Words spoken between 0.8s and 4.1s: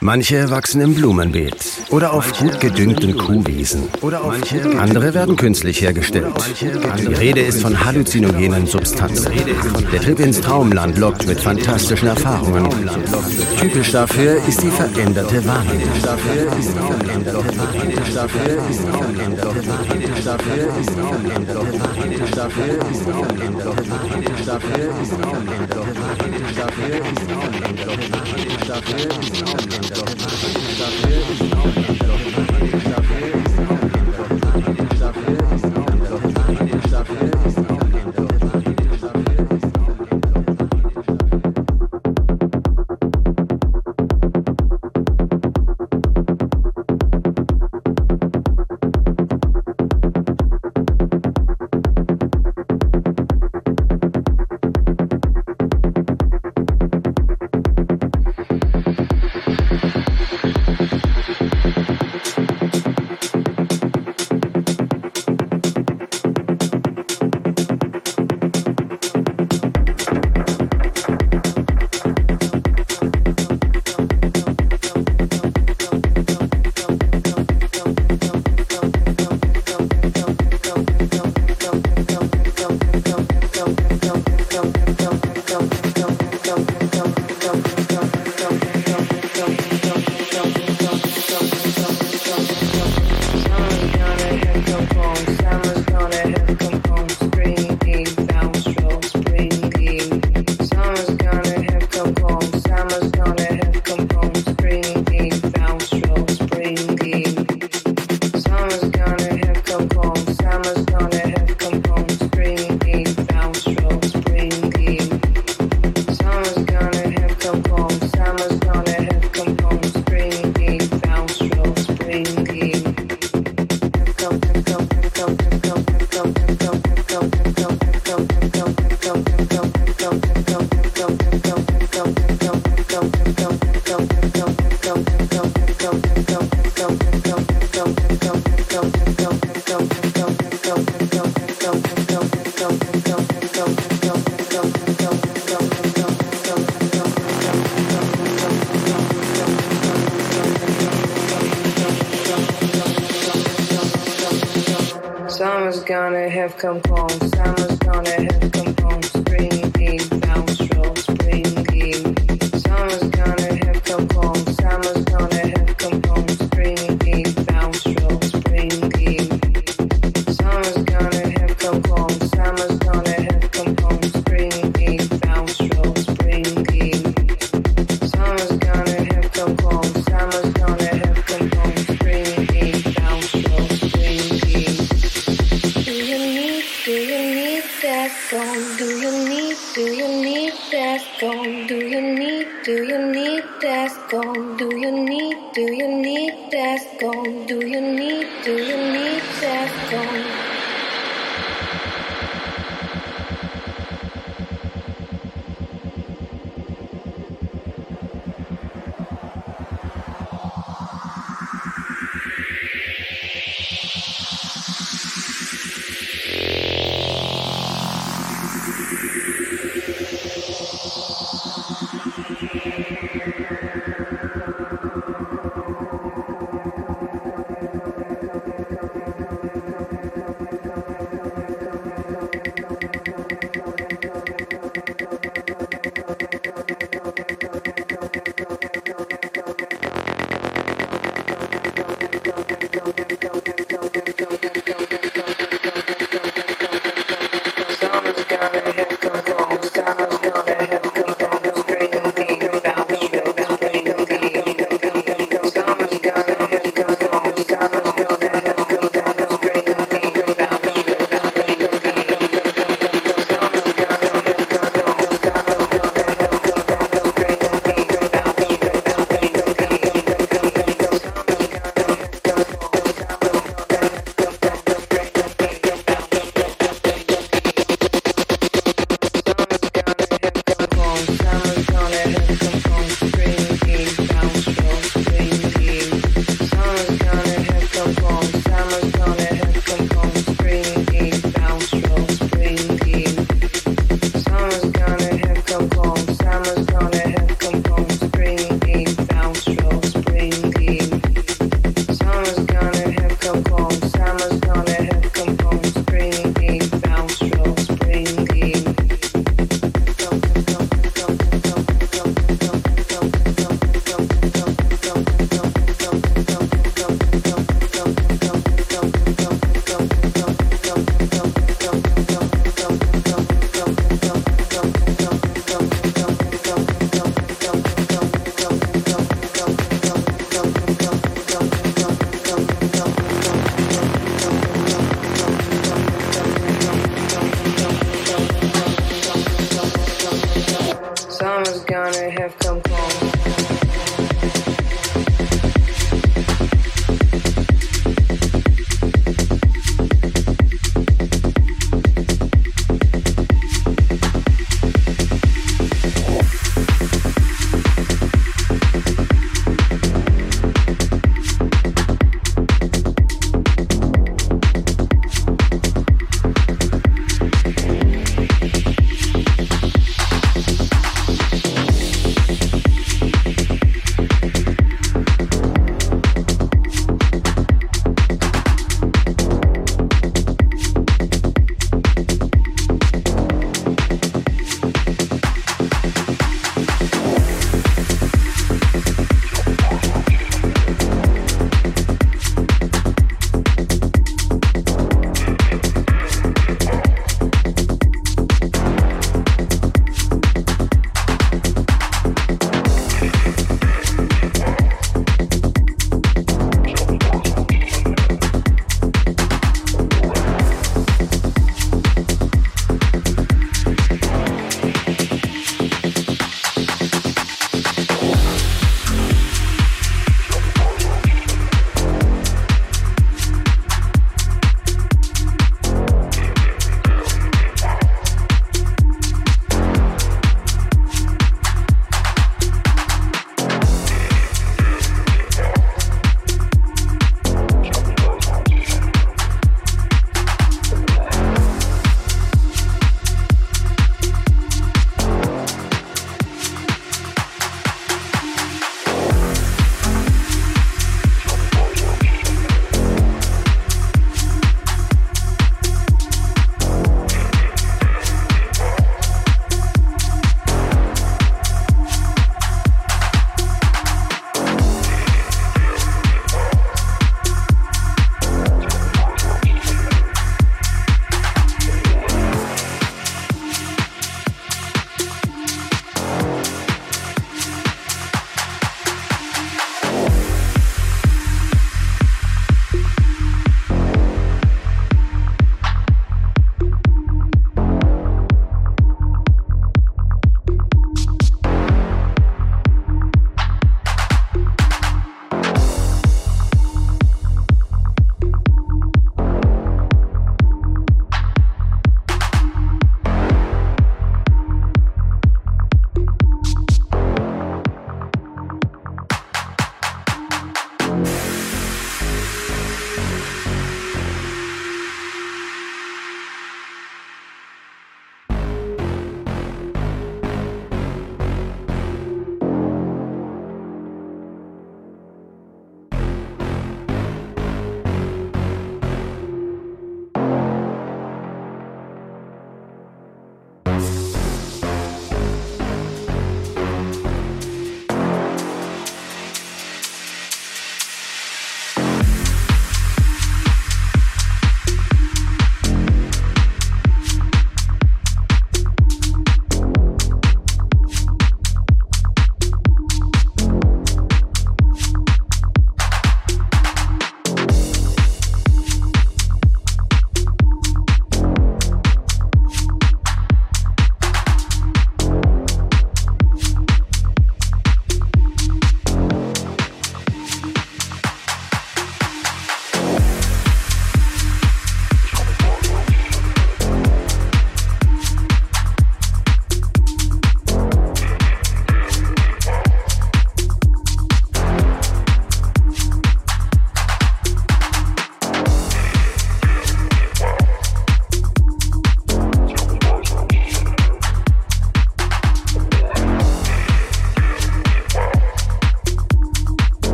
im Blumenbeet oder auf gut gedüngten Kuhwiesen.